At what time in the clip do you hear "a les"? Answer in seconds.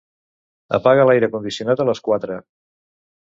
1.83-2.03